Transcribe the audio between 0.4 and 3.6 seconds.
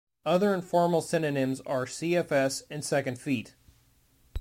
informal synonyms are "cfs" and "second-feet".